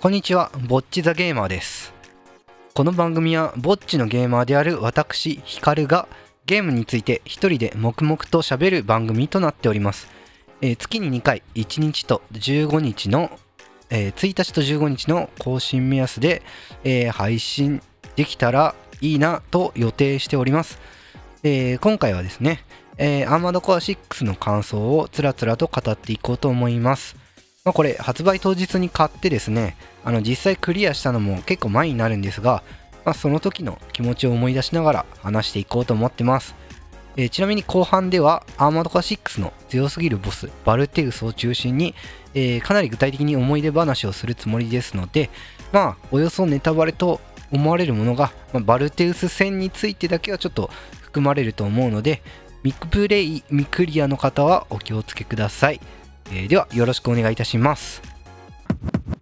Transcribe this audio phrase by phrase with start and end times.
[0.00, 1.92] こんにちはぼっちザゲーマーです。
[2.74, 6.08] この番組はぼっちのゲーマーである私ヒカルが
[6.46, 10.08] ゲームについて一人で黙々と喋る番組となっております、
[10.62, 13.30] えー、月に2回1日と15日の、
[13.90, 16.42] えー、1日と15日の更新目安で、
[16.84, 17.82] えー、配信
[18.16, 20.78] できたらいいなと予定しております、
[21.42, 22.64] えー、今回はですね、
[22.96, 27.27] えー、アーマードコア6の感想をつらつらと語っていこうと思います。
[27.68, 32.62] まあ、これ発売当日に買ってですね、あの実際クリアしたのも結構前になるんですが、
[33.04, 36.54] まあ、その時の気持ちを思い出しながら話していこうと思ってます。
[37.18, 41.94] えー、ちなみに後半ではアーマードコア6の強すぎるボスバルテウスを中心に、
[42.32, 45.28] えー、かなり具体的に思い出話をするつもりですので
[45.70, 47.20] まあおよそネタバレと
[47.52, 50.70] 思われるものが、まあ、バルテウス戦についてだけはちょっと
[51.02, 52.22] 含まれると思うので
[52.62, 55.80] ミックプレイ未クリアの方はお気をつけください、
[56.30, 58.02] えー、ではよろしくお願いいたします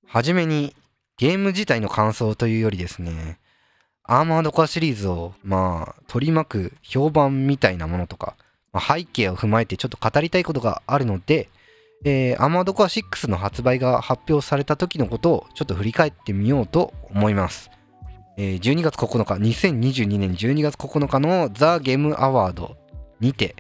[0.07, 0.75] はじめに
[1.19, 3.39] ゲーム自体の感想というよりですね
[4.03, 8.37] アーマードコアシリーズをまあ取り巻く評判みたいなものとか、
[8.73, 11.49] まあ、背景を踏まえてちょっと語りたいことがあるので、
[12.05, 17.71] えー、アーマードコア6の発売が発表された時のことをちょっと振り返ってみようと思います。
[18.39, 22.77] えー、12月9日、2022年12月9日のザ・ゲームアワード
[23.19, 23.57] にて、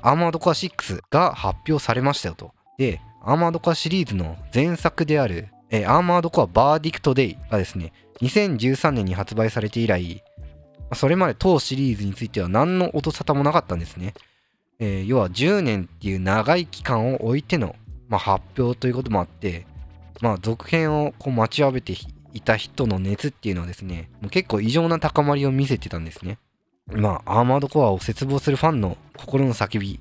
[0.00, 2.52] アーマードコア6が発表されましたよと。
[2.78, 10.22] で、アーマードコアシリーズの前作である、えー、アーマードコアバーディクトデイがですね、2013年に発売されて以来、
[10.94, 14.14] それまで当シリーズについては何の音沙汰もなかったんですね。
[14.78, 17.76] えー、要は10年っていう長い期間を置いての、
[18.08, 19.66] まあ、発表ということもあって、
[20.20, 21.94] まあ、続編をこう待ちわびて
[22.32, 26.38] いた人の熱っていうのはですね、もう結構異常な高まりを見せてたんですね。
[26.90, 30.00] まあ、アーマードコアを切望するファンの心の叫び、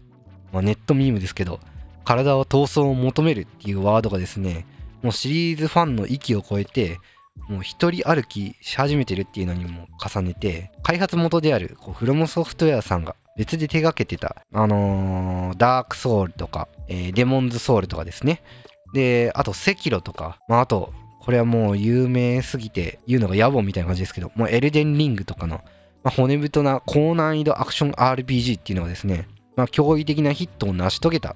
[0.52, 1.60] まあ、ネットミームですけど、
[2.04, 4.66] 体は闘争を求めるっていうワードがですね、
[5.02, 7.00] もうシリーズファンの域を超えて、
[7.48, 18.44] もう一人歩きし始めてるっていうのにも重ねて、開発元であるこうフロムソフトウェアさんが別で手掛けてた、あのー、ダークソウルとか、えー、デモンズソウルとかですね。
[18.94, 25.62] で、あと、セキロとか、まあ、あと、これはもう有名すぎて言うのが野暮みたいな感じですけど、もうエルデンリングとかの
[26.04, 31.36] まあ、骨太な高難易度アクション RPG っていうのはですね、まあ、驚異的なヒットを成し遂げた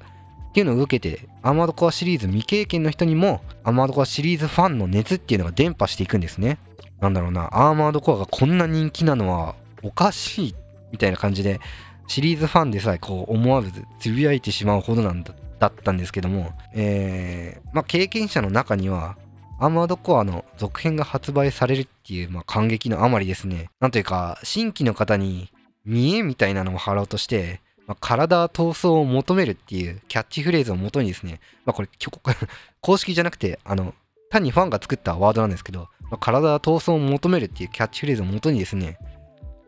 [0.55, 6.59] っていうのを受けて、アーマードコアシリーズ未経験の人にも、アーマードコアシリーズファンの熱っていうのが伝播していくんですね。
[7.01, 10.55] なんだろうな、アーマードコアがこんな人気なのはおかしい
[10.93, 11.59] みたいな感じで、
[12.07, 19.17] シリーズファンでさえこう思わずつぶやいてしまうほどなんだだったんですけども、えー、まあ経験者の中には、
[19.59, 25.51] アーマードコアの続編が発売されるっていう、まあ、感激のあまりですね、なんというか、新規の方に
[25.83, 31.89] 見えみたいなのを貼ろうとして、まあ、体は闘争を求めるっていうキャッチフレーズをもとにですね、まあ、これ、
[32.81, 33.93] 公式じゃなくて、あの、
[34.29, 38.97] 単にファンが作ったワードなんですけど、まあ、体は闘争を求めるっていうキャッチフレーズをもとにですね、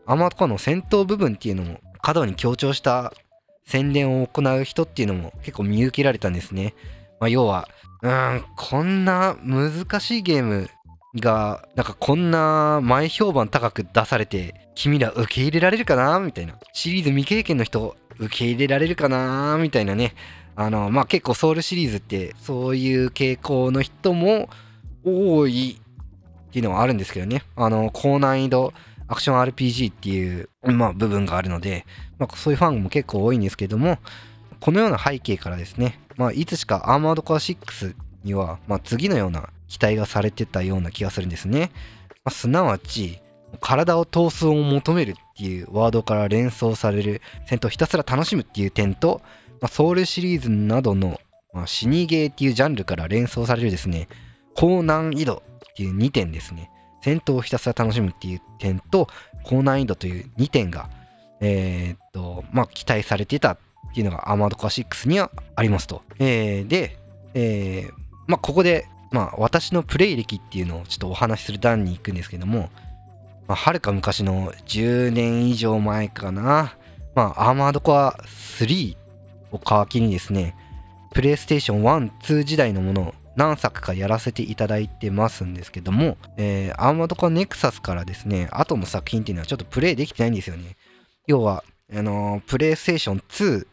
[0.06, 3.12] アマードコの戦闘部分っていうのも過度に強調した
[3.66, 6.74] 宣伝を行う人っていうのも結構見受けられたんですね。
[7.20, 7.68] まあ、要は、
[8.02, 10.70] うん、こんな難しいゲーム
[11.16, 16.20] が、なんかこんな前評判高く出されて、君ら受け入れられるかな？
[16.20, 16.54] みたいな。
[16.72, 20.14] シリーズ未経験の人、受け入れられるかなみたいなね。
[20.56, 24.50] あの、まあ、結構ソウルシリーズってそういう傾向の人も
[25.04, 25.80] 多い
[26.48, 27.44] っていうのはあるんですけどね。
[27.54, 28.72] あの、高難易度
[29.06, 31.86] アクション RPG っていう、まあ、部分があるので、
[32.18, 33.98] まあ、そういうファンも結構多いんですけども、
[34.60, 41.70] このような背景からですね、まあ、いつしかアーマードコア6には、まあ、次のような期待がされてたような気がするんですね。
[42.24, 43.20] まあ、すなわち、
[43.60, 49.20] 体を闘争を求めるっていうワードから連想される戦闘をひたすら楽しむっていう点と、
[49.60, 51.20] まあ、ソウルシリーズなどの、
[51.52, 54.08] まあ、死にゲーっていうジャンルから連想されるですね、
[54.54, 56.70] 高難易度っていう2点ですね。
[57.02, 59.08] 戦闘をひたすら楽しむっていう点と、
[59.44, 60.90] 高難易度という2点が、
[61.40, 63.58] えー、っと、まあ、期待されてたっ
[63.94, 66.02] ていうのがアーマードコア6にはありますと。
[66.18, 66.98] えー、で、
[67.34, 67.92] えー、
[68.26, 72.70] まあ、ここで、まあ、私のプレイ歴っていうのをちょっとお話しする段に行くんですけども、
[73.48, 76.76] まあ、はるか昔の10年以上前かな、
[77.14, 78.96] まあ、アーマードコア3
[79.50, 80.54] を皮切りにですね、
[81.12, 90.76] プレイステーション1、2時代のものを何作かやらせていただいてますんですけども、えー、アーマードコアネクサスからですね、後の作品っていうのはちょっとプレイできてないんですよね。
[91.26, 93.66] 要は、あのー、プレイステーション2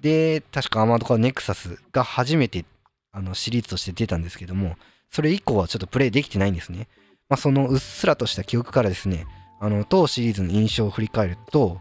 [0.00, 2.64] で、確かアーマードコアネクサスが初めて
[3.12, 4.76] あのシリーズとして出たんですけども、
[5.12, 6.88] それ以降はちょっとプレイできてないんですね。
[7.28, 9.26] まあ、そのうっすらとした記憶からですね、
[9.60, 11.80] あの当シリーズの印象を振り返ると、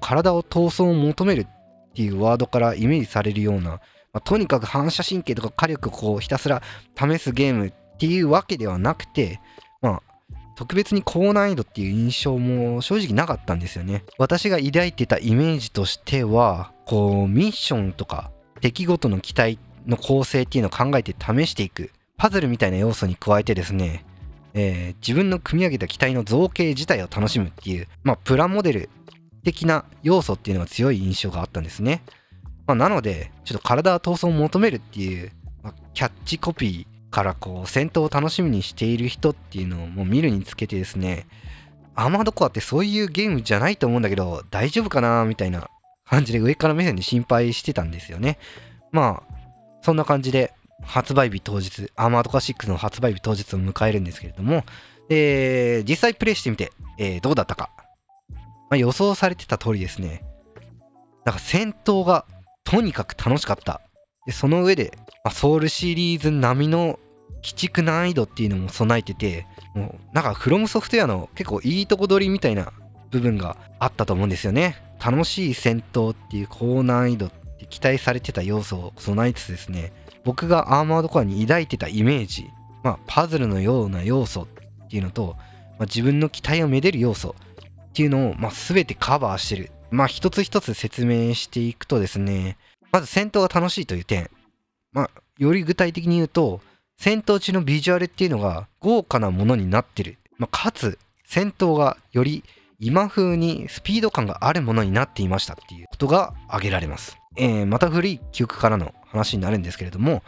[0.00, 3.80] 体を闘争を求めるっていうワードからイメージされるような、ま
[4.14, 6.62] あ、とにかく反射神経とか火力をこうひたすら
[6.96, 9.40] 試すゲームっていうわけではなくて、
[9.80, 10.02] まあ、
[10.56, 14.04] 特別に高難易度っていう印象も正直なかったんですよね。
[14.18, 24.04] 私が抱いてたイメージとしては、こう、ミッションとか出来事の機体の構成っていうのを考えて試していく、パズルみたいな要素に加えてですね、
[24.54, 28.90] えー、自分の組み上げた機体の造形自体を楽しむっていう、まあ、プラモデル
[29.42, 32.02] 的な要素っていうのが強い印象があったんですね。
[32.66, 41.26] まあ、なので、ちょっと体は闘争を求めるっていう、まあ、キャッチコピーからこう戦闘を楽しみにしている人っていうのをもう見るにつけてですね、
[41.94, 45.68] アーマードコアってそういうゲームじゃないと思うんだけど、大丈夫かなみたいな
[46.06, 48.38] 感じで上から目線で心配してたんですよね。
[48.92, 49.34] まあ、
[49.82, 50.52] そんな感じで
[50.84, 54.64] 発売日当日、アーマードコア6の発売日当日を迎えるんですけれども、
[55.08, 57.70] えー、実際プレイしてみて、えー、どうだったか。
[58.30, 60.24] まあ、予想されてた通りですね。
[61.24, 62.24] なんか戦闘が
[62.64, 63.80] とにかく楽しかった。
[64.26, 64.92] でその上で、
[65.22, 66.98] まあ、ソウルシリーズ並みの
[67.44, 72.72] 鬼畜難易度っていうのも備えてて、もうなんかフロムソフトウェアの結構いいとこ取りみたいな
[73.10, 74.76] 部分があったと思うんですよね。
[75.04, 79.92] 楽しい戦闘っていう高難易度って期待されてた要素を備えつつですね、
[80.24, 82.50] 僕がアーマードコアに抱いてたイメージ、
[82.82, 85.36] まあ、パズルのような要素っていうのと、
[85.78, 87.34] まあ、自分の期待をめでる要素
[87.88, 89.70] っていうのを、まあ、全てカバーしてる。
[89.90, 92.56] まあ、一つ一つ説明していくとですね、
[92.90, 94.30] まず戦闘が楽しいという点。
[94.92, 96.60] まあ、より具体的に言うと、
[96.98, 100.18] 戦闘中のビジュアルっていうのが豪華なものになってる。
[100.38, 102.44] まあ、かつ、戦闘がより
[102.78, 107.16] 今風にスピード感があるものになっていましたっていうことが挙げられます。
[107.36, 110.22] えー、また古い記憶からの話になるんですけれども、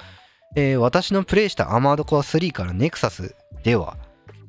[0.55, 3.97] えー、私のプレイしたアマードコア3からネクサスでは、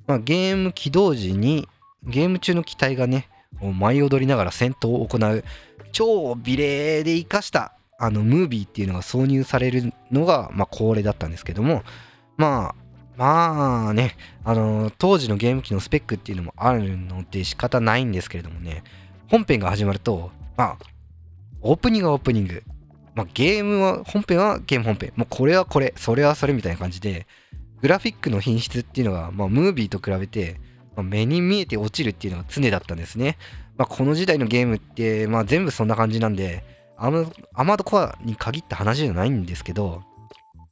[0.08, 1.68] まあ、ゲーム起動時に
[2.04, 3.28] ゲーム中の機体がね、
[3.62, 5.44] 舞い踊りながら戦闘を行う
[5.92, 11.84] 超美麗で生かしたあのムービーっていうのが挿入されるのが、まあ、恒例だったんですけども、
[12.38, 12.76] まあ、
[13.18, 18.84] まあね、あの、当時のゲーム機のスペックっていうのもあるので仕方ないんですけれどもね、
[19.30, 20.78] 本編が始まると、まあ、
[21.62, 22.64] オープニングはオープニング、
[23.18, 27.26] まあ、ゲームは、本編はゲーム本編、もうこれはこれ、それはそれみたいな感じで、
[27.82, 30.62] グラフィックの品質っていうのが、まあ、ムービーと比べて、
[30.96, 33.40] まあ、目に見えて落ちるっていうのが常だったんですね。
[33.76, 36.64] まあ、この時代のゲームって、まあ、全部そんな感じなんで、
[36.96, 40.04] アマードコアに限った話じゃないんですけど、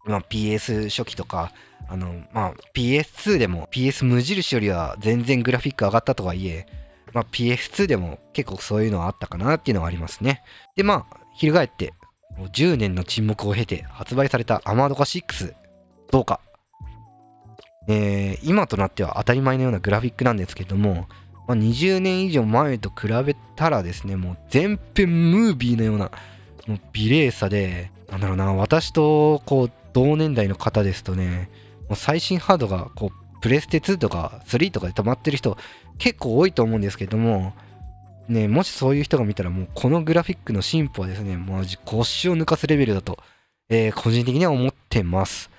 [0.05, 1.51] まあ、PS 初期とか、
[1.87, 6.67] あの、まあ、PS2 でも PS 無印よりは全然グラフィック上がったとはいえ、
[7.11, 10.43] まあ、PS2 でも結構そういうのはあったかなっていうのはありますね。
[10.75, 11.93] で、まあ、翻って、
[12.37, 15.53] 10年の沈黙を経て発売されたアマードカ6、
[16.11, 16.39] どうか。
[17.87, 21.07] えー、今となっては当たり前のようなグラフィックなんですけども、
[21.47, 26.11] まあ、20年以上前と比べたらですね、もう全編ムービーのような、
[26.67, 31.49] もう美麗さで、なんだろうな、私とこう同年代の方ですとね、
[31.87, 35.55] もう最新ハードがこうプレステ2とか3とかで止まってる人
[35.99, 37.53] 結構多いと思うんですけども、
[38.27, 43.19] ね、もしそういう人が見たらもうこのグラフィックの進歩はですね、マジ腰を抜かすレベルだと、
[43.69, 45.49] えー、個人的には思ってます。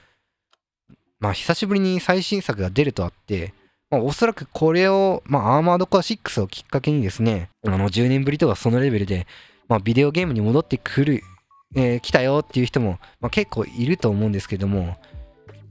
[1.20, 3.54] まあ久しぶりに最新作が出るとあって、
[3.90, 9.26] まあ、おそらくこれを、まあ、アーマードコア6をきっかけにですね、あの、10年ぶりとかそのレベルで、
[9.68, 11.22] まあ、ビデオゲームに戻ってくる、
[11.76, 14.96] えー、来たよっていう人も、まあ、結構いると思うんですけども、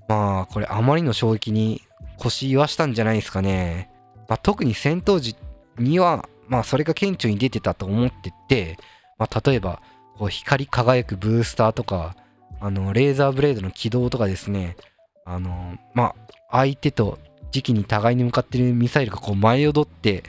[0.07, 1.81] まあ、これあまりの衝撃に
[2.17, 3.89] 腰言わしたんじゃないですかね。
[4.29, 5.35] まあ、特に戦闘時
[5.77, 8.77] には、まあ、それが顕著に出てたと思ってて、
[9.17, 9.81] まあ、例えば、
[10.17, 12.15] こう光り輝くブースターとか、
[12.59, 14.77] あの、レーザーブレードの起動とかですね、
[15.25, 16.15] あの、まあ、
[16.51, 17.19] 相手と
[17.51, 20.23] 時期に互いに向かってるミサイルがこう舞い踊って、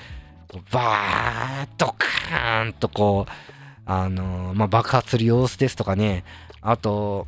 [0.72, 3.32] バーッとカーンとこう、
[3.84, 6.24] あのまあ、爆発する様子ですとかね、
[6.60, 7.26] あと、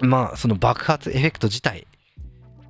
[0.00, 1.86] まあ、その爆発エフェクト自体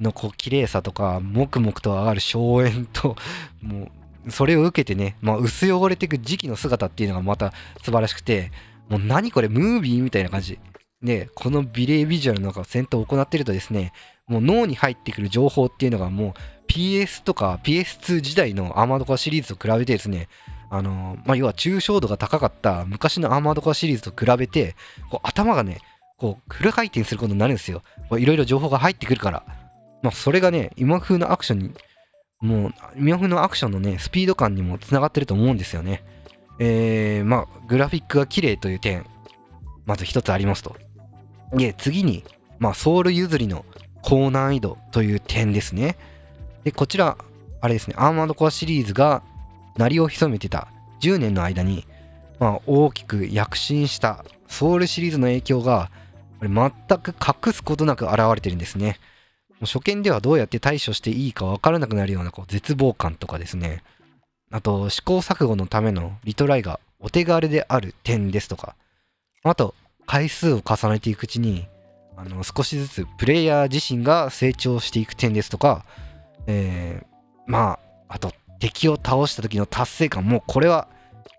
[0.01, 3.17] のこう綺麗さとか、黙々と上がる荘園と、
[3.61, 3.91] もう、
[4.29, 7.53] それを受けてね、まあ、薄汚れていく時期の姿っていうのがまた
[7.83, 8.53] 素晴らしくて、
[8.89, 10.59] もう何これ、ムービーみたいな感じ。
[11.03, 13.93] で、この美麗ビジュアルの中、戦闘を行ってるとですね、
[14.29, 16.33] もう脳に入ってくる情報っていうのがもう
[16.69, 20.29] PS とか PS2 時代のアーマードコアシリーズと比べてですね、
[20.71, 24.75] あのまあ、要は抽象度が高かった昔のアーマードコアシリーズと比べて、
[25.11, 25.81] こう頭がね、
[26.17, 27.83] こうフル回転することになるんですよ。
[28.13, 29.45] いろいろ情報が入ってくるから。
[30.03, 31.71] まあ、それがね、今風のアクションに、
[32.43, 36.05] もう、今風のアクションのね、スピード感にもつながってると思うんですよね。
[36.59, 39.07] えー、まあ、グラフィックが綺麗という点、
[39.87, 40.77] まず一つありますと。
[41.53, 42.25] で、次に、
[42.59, 43.65] まあ、ソウル譲りの
[44.03, 45.97] 高難易度という点ですね。
[46.65, 47.17] で、こちら、
[47.61, 49.23] あれですね、アーマードコアシリーズが
[49.77, 50.69] 鳴りを潜めてた
[51.01, 51.87] 10年の間に、
[52.41, 55.91] まあ、大きく躍進したソウルシリーズの影響が
[56.41, 58.99] 全く隠すことなく現れてるんですね。
[59.63, 63.85] もう初見ではどうやって対処していいか分からなくなるようなこう絶望感とかですね。
[64.51, 68.75] あと試行錯誤のためのリトライがお手軽である点ですとか、
[69.45, 71.69] あと回数を重ねていくうちに
[72.17, 75.85] あの少しずつプレイヤー自身が成長していく点ですとか、
[76.49, 77.07] えー、
[77.47, 77.79] ま
[78.09, 80.25] ああと敵を倒した時の達成感。
[80.25, 80.89] もうこれは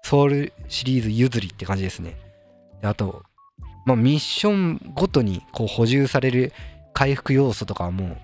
[0.02, 2.16] ソウルシリーズ譲りって感じですね。
[2.84, 3.24] あと、
[3.86, 6.54] まあ、ミッションごとにこう補充される
[6.94, 8.18] 回復要素とかはもう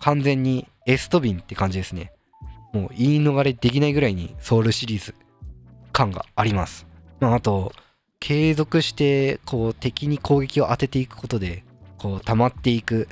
[0.00, 2.12] 完全にエストビンって感じですね。
[2.72, 5.14] もう言い逃れできないぐらいにソウルシリーズ
[5.92, 6.86] 感があります、
[7.20, 7.72] まあ、あと
[8.20, 11.64] 継続してこう敵に攻撃を当てていくことで
[11.96, 13.08] こう溜まっていく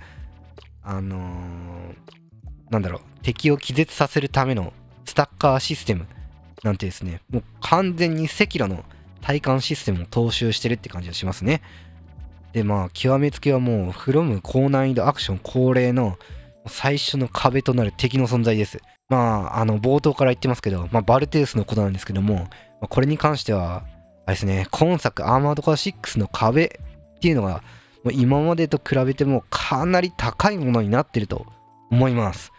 [0.82, 1.92] あのー、
[2.70, 4.74] なんだろう敵を気絶させるための
[5.06, 6.06] スタッカーシステム
[6.62, 8.84] なんてですねもう完全に赤炉の
[9.22, 11.62] 体感システムを踏襲してるって感じがしますね。
[12.54, 16.16] でまあ極めつけはもうフロム高難易度アクション恒例の
[16.66, 18.80] 最初の壁となる敵の存在です
[19.10, 22.48] まああの冒頭から言ってますけど、まあ、バルテウスのことなんですけども、ま
[22.82, 23.84] あ、これに関しては
[24.24, 26.80] あれですね今作アーマードコア6の壁
[27.16, 27.62] っていうのが
[28.04, 31.46] もう今までと比べてもかなり高いものになってると
[31.90, 32.52] 思います。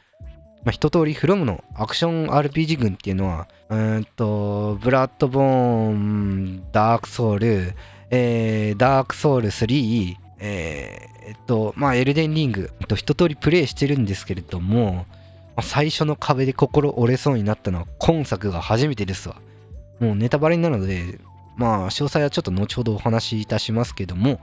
[0.65, 7.75] まあ、一通りフロムのアクション RPG 群っていうのは、うんと、ブラッドボーン、ダークソウル、
[8.17, 15.05] えー、ダークソウル3、えー、えっと、まあ、エルデンリングと一通りプレイしてるんですけれども、ま
[15.57, 19.35] あ、最初の壁で心折れそうになったのは今作が初めてですわ。
[19.99, 21.19] もうネタバレになるので、
[21.57, 24.39] まあ、詳細はちょっと後ほどお話しいたしますけども、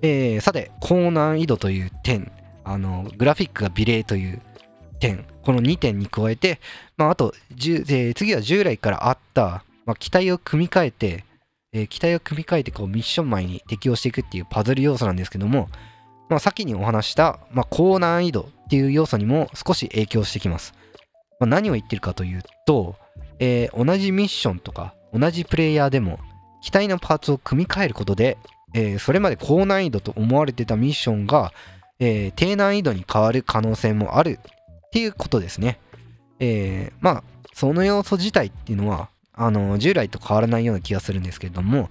[0.00, 2.32] えー、さて、高難易度という点、
[2.64, 4.42] あの、グラフィックが美麗という
[4.98, 6.58] 点、この2点に加えて、
[6.96, 11.24] まあ、あと、えー、次は従来からあった、まあ、機体を組み替えて、
[11.72, 15.68] えー、機体を組み替えてこうミッション前に適用していくっていうパズル要素なんですけども、
[16.28, 20.74] まあ、先にお話した、まあ、高難易度っていう要素にも少し影響してきます。
[21.40, 22.96] まあ、何を言ってるかというと、
[23.38, 26.20] えー、同じミッションとか同じプレイヤーでも
[26.62, 28.38] 機体のパーツを組み替えることで
[28.74, 31.52] えー、それまで高難易度と思われてたミッションが、
[31.98, 35.78] えー、低難易度に変わる可能性もあるっていうことですね。
[36.40, 37.24] えー、まあ
[37.54, 41.90] その要素自体っていうのはあの従来と変わらないような気がするんですけれども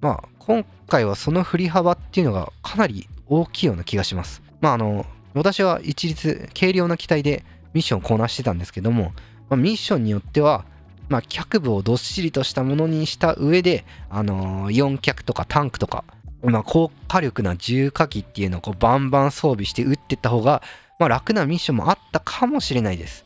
[0.00, 4.42] まあ今回はその振り幅っていうのがかなり大きいような気がします。
[4.60, 9.12] まああの私は一律軽量な機体でミッションをこなしてたんですけども、
[9.50, 10.64] まあ、ミッションによっては
[11.08, 16.04] まあ、脚部をどっしりとしたものにした上で、あのー、4脚とかタンクとか、
[16.42, 20.62] まあ、高火力な重火器っていうのをこうバンバン装備して撃ってった方が、
[20.98, 23.24] まあ、楽なミッションもあったかもしれないです。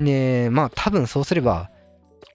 [0.00, 1.70] で、まあ多分そうすれば、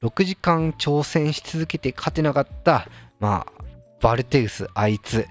[0.05, 2.87] 6時間挑戦し続けて勝てなかった、
[3.19, 3.63] まあ、
[4.01, 5.27] バルテウス、あいつ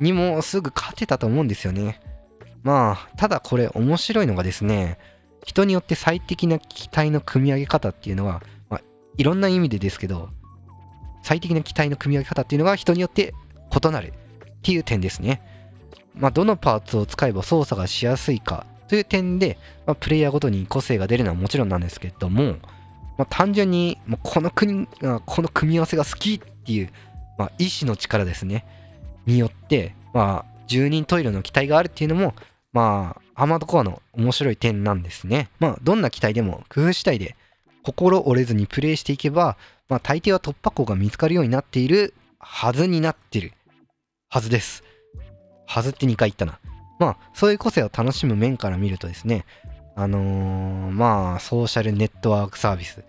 [0.00, 2.00] にもすぐ勝てたと思うんですよね。
[2.62, 4.98] まあ、ただこれ面白いのがですね、
[5.44, 8.80] 人によって最適な機体の組み上げ方っていうのは、まあ、
[9.16, 10.28] いろんな意味でですけど
[11.22, 13.34] 最適な機体の組み上げ方っていうのが人によって
[13.70, 15.42] 異なるっていう点ですね。
[16.14, 22.56] まあ、どのパーツを使えば操作がしやすいかという点で、まあ、プレイヤーごとに個性が出るのはもちろんなんですけども、
[23.20, 26.90] まあ、単純にもうこの国この組み合わせが好きっていう、
[27.38, 28.64] まあ、意志の力ですね
[29.26, 32.34] によって、まあ、10人トイレの機体があるっていうのも
[32.72, 35.50] まあ、アマドコアの面白い点なんですね。
[35.58, 37.36] まあ、どんな機体でも工夫次第で
[37.82, 39.56] 心折れずにプレイしていけば、
[39.88, 43.52] まあ、大抵は突破口が見つかるようになっているはずになってる
[44.28, 44.84] はずです。
[45.66, 46.60] はずって2回言ったな。
[46.98, 49.44] まあ、そういう個性を楽しむ面から見るとですね、
[49.96, 53.02] あのー、まあ、ソーシャルネットワークサービス、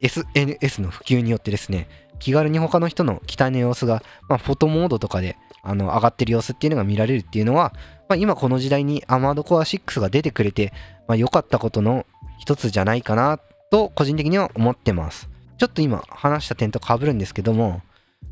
[0.00, 1.88] SNS の普及によってですね、
[2.18, 7.72] 気軽に他の人の機体の様子が、まあ、フォトモードとかであの上がってる様子っていうのが見られるっていうのは、
[8.08, 10.72] まあ、今この時代にアマードコア6が出てくれて、
[11.06, 12.06] まあ、良かったことの
[12.38, 13.38] 一つじゃないかな
[13.70, 15.28] と個人的には思ってます。
[15.58, 17.82] ちょっと今話した点と被るんですけども、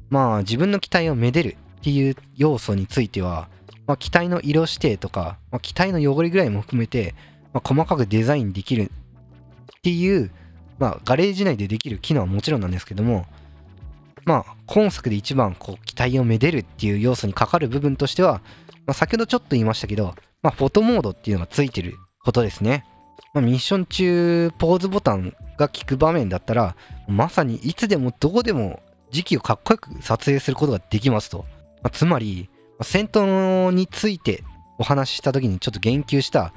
[0.08, 3.48] まあ自分の機体をめでるっていう要素については、
[3.86, 7.14] まあ、機体の色指定とか、まあ、機体の汚れぐらいも含めて、
[7.52, 10.30] まあ、細かくデザインできるっていう、
[10.78, 13.26] まあ、ガレージ内でできる機能はもちろんなんですけども、
[14.24, 18.40] まあ、今作で一番こう機体をめでるっていう要素にかかる部分としては、
[18.86, 22.84] まあ、先ほどちょっと言いましたけど、まあ、フォトモードっていうのがついてることですね。
[23.32, 28.80] まあ、ミッション中、ポーズボタンが効く場面だったら、まさにいつでもどこでも
[29.10, 31.44] 時期をかっこよく撮影することができますと。
[31.82, 32.50] まあ、つまり、
[32.82, 34.42] 戦闘について
[34.78, 36.52] お話しした時にちょっと言及した、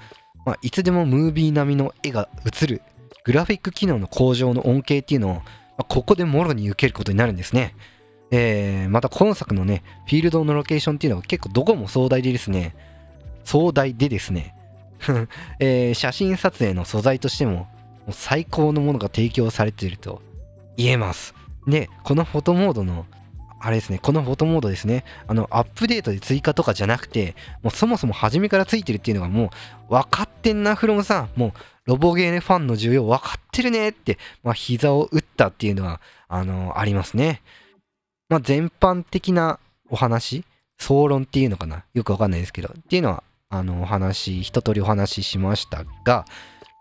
[0.45, 2.81] まあ、いつでもムービー並みの絵が映る
[3.29, 5.43] グラフィック機能の向上の恩恵っていうの
[5.77, 7.75] をここでもろに受けることになるんですね。
[8.31, 12.75] えー、また今作のね、フィールドのロケーションっていうのは結構どこも壮大でですね、
[13.43, 14.55] 壮大でですね、
[15.59, 17.67] えー、写真撮影の素材としてもも
[18.07, 20.23] う最高のものが提供されていると
[20.75, 21.35] 言えます。
[21.67, 23.05] で、このフォトモードの
[23.59, 29.51] あれですね、このフォトモードですね、あの、アップデートで追加とかじゃなくて、もうそもそも初めからついてるっていうのがも
[29.89, 31.29] う分かってんな、フロムさん。
[31.35, 31.51] もう、
[31.85, 37.41] ロボゲーネファンの需要分かってるねって、まあ、膝を打ったっていうのは、あの、ありますね。
[38.29, 40.45] まあ、全般的なお話、
[40.77, 41.83] 総論っていうのかな？
[41.93, 46.25] よくわかんないですけど、っていうのは、あの、お話、一通りお話ししましたが、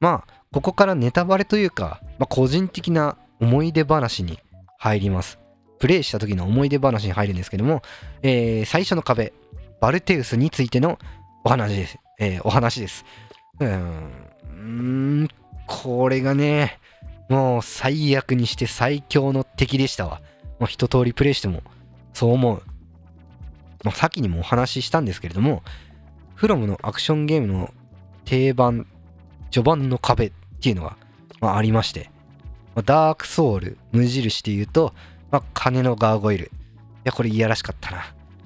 [0.01, 4.39] まあ、ここからネタバレというか、まあ、個人的な思い出話に
[4.79, 5.39] 入ります。
[5.79, 7.83] プレイした時の思い出話に入るんですけども、
[8.23, 9.33] えー、最初の壁、
[9.81, 10.99] バルテウスについての
[11.45, 11.99] お話です。
[12.19, 13.05] えー、お話です。
[13.61, 15.29] うーん、
[15.67, 16.79] これがね、
[17.29, 20.21] もう最悪にして最強の敵でしたわ。
[20.59, 21.63] もう一通りプレイしても
[22.13, 22.63] そう思う。
[23.85, 25.63] まあ、先にもお話ししたんですけれども、
[26.35, 27.73] フロムのアクションゲームの
[28.25, 28.87] 定番、
[29.51, 30.97] 序盤の壁っていうのが、
[31.41, 32.11] まあ、ありまして、
[32.75, 34.95] ま、ダークソウル、無印で言うと、
[35.31, 36.47] まあ、金のガーゴイル。
[36.47, 36.49] い
[37.05, 37.97] や、これいやらしかったな。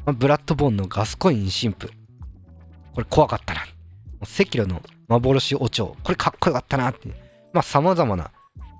[0.04, 1.88] まあ、ブラッドボーンのガスコイン神父。
[2.94, 3.62] これ怖かったな。
[4.22, 5.96] 赤炉の幻お蝶。
[6.02, 7.08] これかっこよかったなって。
[7.52, 8.30] まあ、様々な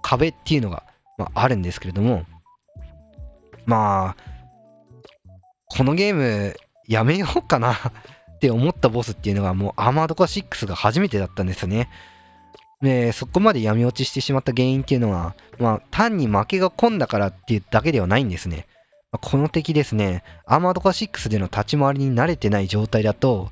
[0.03, 0.85] 壁っていうのが、
[1.19, 2.25] まあ、あるんですけれども、
[3.67, 4.33] まあ、
[5.67, 6.55] このゲーム
[6.87, 11.89] やめようかなって思ったボスっていうのがもうアーマードコア6が初めてだったんですよね。
[12.83, 18.67] で、そこまで闇落ちしてしまった原因っていうのは、まあ、単に負けが込んだからっていうだけではないんですね。
[19.13, 23.51] ま、この敵ですね、アーマードカ6での立ち回りに慣れてない状態だと、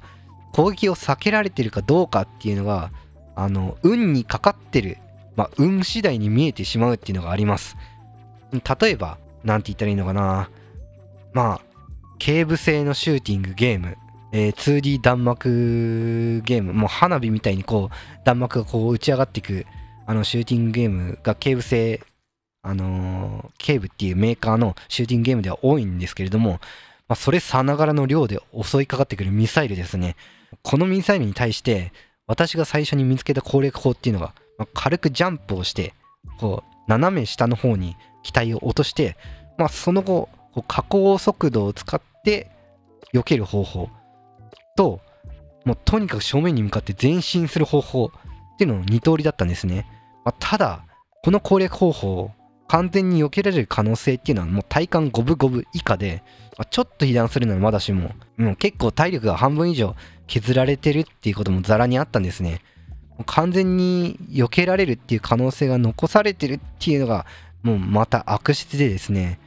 [0.53, 2.91] 攻撃を避けられてるかどうかっていうのが、
[3.37, 4.99] あの、運にかかってる、
[5.37, 7.77] まあ、運次第に見えてしまうっていうのがあります。
[8.53, 10.51] 例えば、なんて言ったらいいのかな。
[11.33, 11.61] まあ、
[12.19, 13.97] 警部製のシューティングゲーム
[14.33, 19.67] えー、2D 弾幕ゲーム、もう花火みたいにこう弾幕がこう打ち上がっていく
[20.07, 22.01] あのシューティングゲームが警部製、
[22.63, 26.61] あのー、警部っていうメーカーのシューティングゲームでは多いんですけれども、
[27.09, 30.17] まあ、それさながらの量で襲いかかってくるミサイルですね。
[30.63, 31.93] このミサイルに対して
[32.27, 35.95] 私が最初に見つけた攻略法っていうのが、まあ、軽くジャンプをして
[36.39, 39.17] こう斜め下の方に機体を落として、
[39.59, 42.51] まあ、その後こう下降速度を使って
[43.15, 43.89] 避ける方法
[44.77, 45.01] と、
[45.65, 49.87] もうとにかく正面に向かって前進する方法っていうのの2通りだったんですね。
[50.25, 50.85] まあ、ただ、
[51.23, 52.31] この攻略方法、
[52.69, 56.23] 完全に避けられる可能性っていうのはもう体感五分五分以下で、
[56.57, 59.97] まあ、ちょっと被弾するのはまだしも、もう結構体力が半分以上
[60.29, 62.63] 削られてるっていうこともザラにあったんですね。
[63.11, 67.27] もう完全に避けられるっていう可能性が残されてるっていうのが、
[67.63, 69.41] もうまた悪質でですね、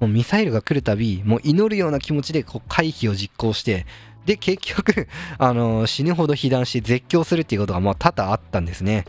[0.00, 3.86] もうミサイルが来るたび、もう祈るような気持ちでこう回避を実行して、
[4.24, 5.08] で、結局
[5.38, 9.04] あの死ぬほど被弾して絶叫するっていうことがまあ多々あったんですね。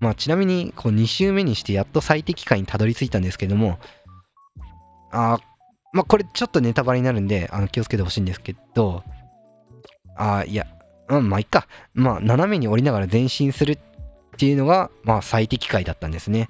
[0.00, 3.78] まあ、ちなみにこう2周目にしてやっと最適解にたどり着いたんですけども、
[5.12, 5.38] あ
[5.92, 9.04] まあ、これちょっとネタバレになるんであの気をつけてほしいんですけど、
[10.16, 10.66] あいや、
[11.08, 11.68] うん、まあいっか。
[11.94, 13.78] まあ、斜めに降りながら前進するっ
[14.36, 16.48] ていうのが、まあ、最適解だったんですね。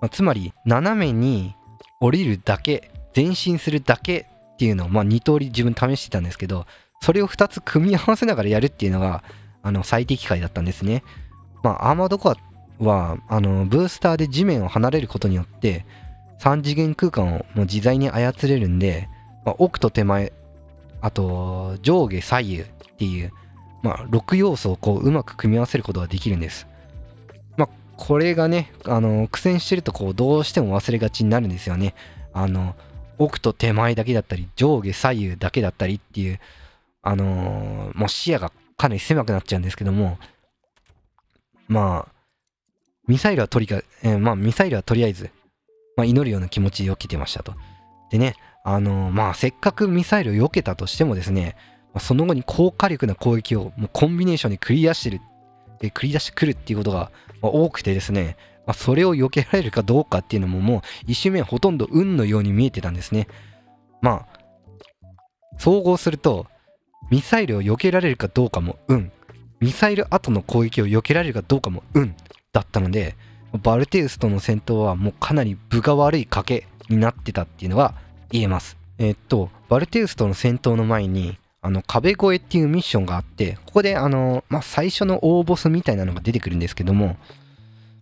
[0.00, 1.54] まあ、つまり、斜めに
[2.00, 6.66] 降りるだけ、前進するだけっていうのを、まあ、2通り自分試してたんですけど、
[7.00, 9.22] それを2つ組み合わせながらやるっていうのが
[9.62, 11.02] あの最適解だったんですね。
[11.62, 12.36] まあ、アーマードコア
[12.78, 15.84] はあのブースターで地面を離れることによって
[16.40, 19.08] 3次元空間をもう自在に操れるんで、
[19.44, 20.32] まあ、奥と手前
[21.00, 22.64] あと上下左右っ
[22.98, 23.32] ていう、
[23.82, 26.66] まあ、6要素をこううまく組み合わせることができるんです。
[27.56, 31.94] まあ、これがねあの苦戦してるとこうどうしても忘れがちになるんですよね。
[32.32, 32.74] あの
[33.18, 36.38] 奥と手前だけだったり上下左右だけだったりっていう
[37.08, 40.18] あのー、もう視野がかなり狭くなっちゃうんですけども、
[41.66, 42.12] まあ、
[43.06, 45.30] ミサイルはとりか、えー、まあ、ミサイルはとりあえず、
[45.96, 47.54] まあ、祈るような気持ちで避けてましたと。
[48.10, 51.56] でね、あのー、まあ、せっかくミサイルを避けたとしてもですね、
[51.94, 55.22] まあ、その後に高火力な攻撃をもうコンビネーションで繰り出してる、
[55.80, 63.28] で繰り出してくるっていうことが、ま、多くてですね、まあ、それを避けられるかどうかっていうのももう一瞬目ほとんど運のように見えてたんですね。
[64.02, 64.38] まあ、
[65.56, 66.46] 総合すると、
[67.10, 69.10] ミサイルを避けられるかどうかも運。
[69.60, 72.14] ミサイル後の攻撃を避けられるかどうかも運
[72.52, 73.16] だったので
[73.62, 77.94] バルテウスとの戦闘はもうかなり分が悪い賭けになってたっていうのが
[78.30, 78.76] 言えます。
[78.98, 87.16] えー、っとバルテウスとの戦闘の前にあの壁越えっていうミッションがあってここであの、まあ、最初の大ボスみたいなのが出てくるんですけども、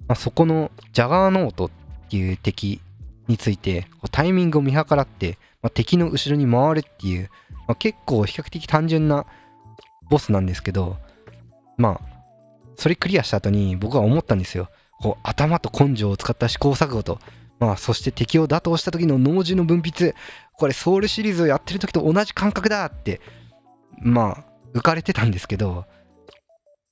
[0.09, 1.71] まあ、そこのジャガーノートっ
[2.11, 2.81] ていう敵
[3.29, 7.29] についてタイミングを見計らってまあ、敵の後ろに回るっていう、
[7.67, 9.27] まあ、結構比較的単純な
[10.09, 10.97] ボスなんですけど
[11.77, 12.17] まあ
[12.77, 14.69] それクリアした後に僕は思ったんですよ。
[15.01, 17.19] こう頭と根性を使った試行錯誤と。
[17.59, 20.15] まあそして敵を打倒した時の脳汁の分泌。
[20.59, 23.21] これソウルシリーズをやってる時と同じ感覚だって
[23.99, 25.85] まあ浮かれてたんですけど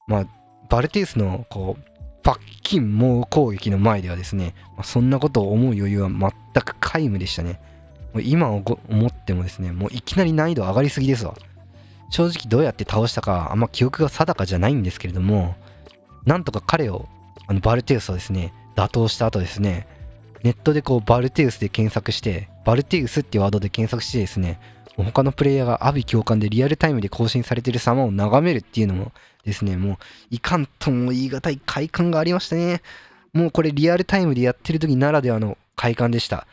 [0.07, 0.27] まあ
[0.69, 6.31] バルテウスのこう罰金猛攻撃の前ではですね、まあ、そんなことを思う余裕は全
[6.63, 7.61] く皆無でしたね。
[8.23, 11.35] 今思ってもですねもういきなり難易度上がりすぎですわ
[12.11, 15.57] 正直どうやって倒したかあんま記憶が定かじゃないんですけれども
[16.25, 17.09] なんとか彼を
[17.47, 19.87] あのバルテウスをですね打倒した後ですね
[20.43, 24.61] ネットでこうバルテウスで検索してバルテウスっていうワードで検索してですね
[24.97, 29.13] 他のプレイヤーが阿鼻共感でリアルタイムで更新されてる様を眺めるっていうのも
[29.45, 29.97] ですね、もう
[30.31, 32.81] いかんとも言い難い快感がありましたね。
[33.33, 36.47] もうこれリアルタイムでやってる時ならではの快感でした。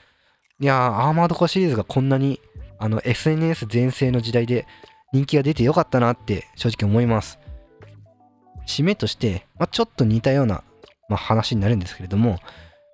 [0.62, 2.40] いやー、アーマードコアシリーズがこんなに
[2.78, 4.68] あの SNS 全盛の時代で
[5.12, 7.40] 人気が出てよかったなって正直思います。
[8.68, 10.64] 締めとして、まあ、ちょっと似たような、
[11.10, 12.38] まあ、話になるんですけれども、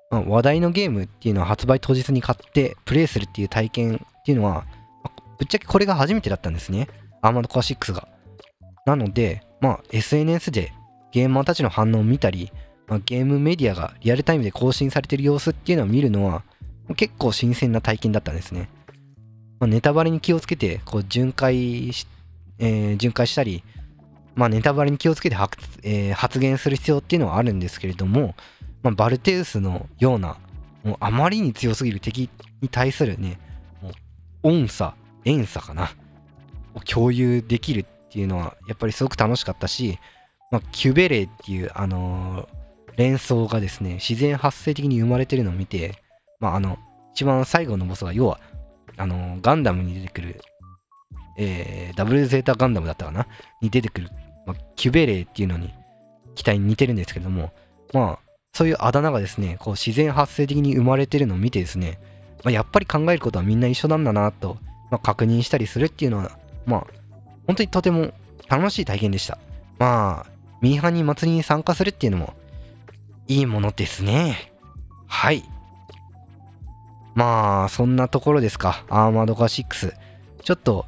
[0.10, 4.66] まあ、話題のゲームっていうのは発売当日に買ってプレイするっていう体験っていうのは、
[5.04, 6.88] まあ、ぶっちゃけこれが初めてだったんですね。
[7.22, 8.08] アーマードコア6が。
[8.86, 10.72] なので、まあ、SNS で
[11.12, 12.50] ゲーマーたちの反応を見たり、
[12.88, 16.44] まあ、ゲームメディアがリアルタイムで更新されてる様子っていうのを見るのは
[16.96, 18.70] 結構新鮮な体験だったんですね。
[19.60, 22.08] まあ、ネタバレに気をつけてこう巡回し、
[22.60, 23.64] えー、巡回したり、
[24.36, 28.36] まあ、ネタバレに気をつけて発,、えー、発言する必要っていうのはあるんですけれども、
[28.84, 30.38] まあ、バルテウスのような
[30.84, 32.30] もうあまりに強すぎる敵
[32.62, 33.40] に対するね
[33.82, 33.94] もう
[34.44, 34.96] 音差
[35.26, 35.90] 遠差かな
[36.76, 39.98] を共有できるっていうのはやっぱりすごく楽しかったし、
[40.52, 46.02] まあ、キュベレーっていう、あのー、連想がですね自然発生的に生まれてるのを見て、
[46.40, 46.78] まあ、あの
[47.14, 48.40] 一番最後のボスが要は
[48.96, 50.42] あの、ガンダムに出てくる、
[51.38, 53.28] えー、ダブルゼータガンダムだったかな？
[53.62, 54.10] に出てくる、
[54.46, 55.74] まあ、キュベレーっていうのに
[56.36, 57.52] 機体に似てるんですけども
[57.94, 62.00] まあそういうあだ名がですねこう自然発生的に生まれてるのを見てですね、
[62.44, 64.58] まあ、やっぱり考えることはみんな一緒なんだなと、
[64.90, 66.32] まあ、確認したりするっていうのは
[66.66, 66.88] まあ
[67.46, 68.14] 本当にとても
[68.50, 69.38] 楽しい体験でした。
[69.78, 72.34] まあ、ミーハンに祭りに参加するっていうのも
[73.28, 74.52] いいものですね。
[75.08, 75.44] はい。
[77.18, 78.86] まあ、そんなところですか。
[78.90, 79.94] アーマードガー6。
[80.44, 80.86] ちょっと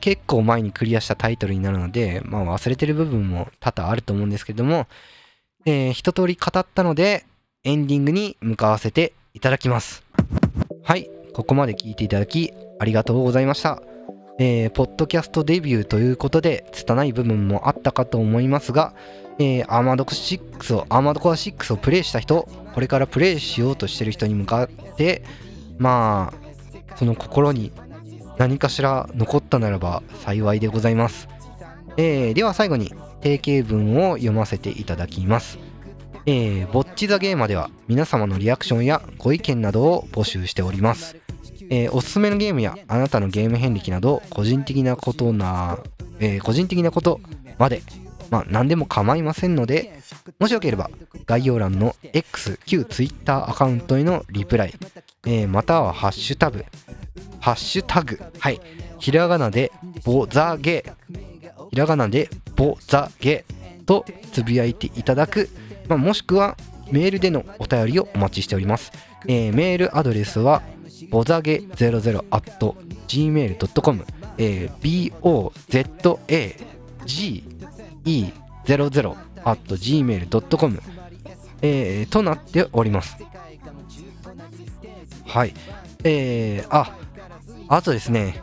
[0.00, 4.86] 結構前にクリアしたタイトルになるので、まあ忘れてる部分も多々あると思うんですけども、
[5.66, 7.26] えー、一通り語ったので、
[7.62, 10.02] エンディングに向かわせていただきます。
[10.82, 13.82] はい、ここまで聞いていただきありがとうございました。
[14.38, 18.94] えー、ポッドキャストデビューということで、拙い部分もあったかと思いますが、
[19.38, 25.22] えー、アーマードコア6を、アーマードコア6をプレイした人、これからプレイしようとしてる人に向かって、
[25.78, 27.72] まあ、その心に
[28.38, 31.28] 何かしら残ったならば幸いでございます。
[31.96, 35.58] えー、では最後に定型文を読ませていただきます。
[36.26, 41.16] えー、ぼっちザゲーマでは皆様のリアクションやご意見などを募集しております。
[41.70, 45.78] えー、おすすめのゲームやあなたのゲーム遍歴など個人的なことな、
[46.20, 47.20] えー、個人的なこと
[47.58, 47.82] まで、
[48.30, 50.00] まあ、何でも構いませんので、
[50.38, 50.90] もしよければ
[51.26, 54.74] 概要欄の X、旧 Twitter アカウントへのリプライ、
[55.26, 56.64] えー、またはハッシュタグ、
[57.40, 58.60] ハッシュタグ、はい、
[58.98, 59.72] ひらがなで
[60.04, 60.84] ボザゲ、
[61.70, 63.44] ひらがなでボザゲ
[63.86, 65.48] とつぶやいていただく、
[65.88, 66.56] まあ、もしくは
[66.90, 68.92] メールでのお便りをお待ちしております。
[69.26, 70.60] えー、メールアドレスは、
[71.10, 74.04] ボザゲ 00.gmail.com、
[74.38, 75.12] えー、B.
[75.22, 75.52] O.
[75.68, 76.20] Z.
[76.28, 76.56] A.
[77.04, 77.44] G.
[78.06, 80.80] e00.gmail.com、
[81.62, 83.18] えー、となっております。
[85.26, 85.52] はい。
[86.04, 86.96] えー、あ、
[87.68, 88.42] あとですね、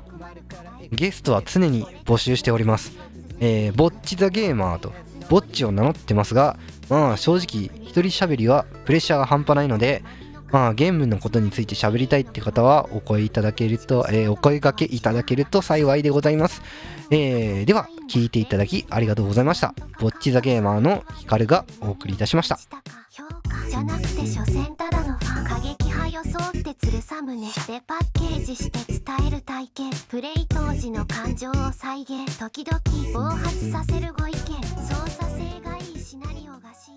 [0.92, 2.92] ゲストは常に募集しております。
[3.40, 4.94] えー、ぼっちザゲーマーと、
[5.30, 6.58] ぼっちを名乗ってますが、
[6.90, 10.04] まあ正直、一人喋りはプレッシャーが半端ないので、
[10.54, 16.62] まあ、ゲームのことについて喋りたいって方はお声いただけると、えー、お声掛けいただけると幸いでございます。
[17.10, 19.74] えー、では、聞いていただきありがとうございました。
[20.00, 22.60] ぼっちザゲーマーのヒカルがお送りいたしました。
[23.70, 32.80] じゃなくて所詮ただのファン過激派装ってつるさむねでパッケージして伝える体験プレイ当時の感情を再現時々
[33.14, 36.92] 暴発させるご意見操作性がいいシナリオがし